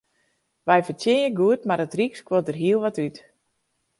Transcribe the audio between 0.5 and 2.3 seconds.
Wy fertsjinje goed, mar it ryk